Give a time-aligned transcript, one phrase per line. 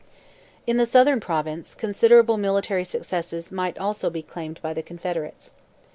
[0.65, 5.51] In the Southern Province, considerable military successes might also be claimed by the Confederates.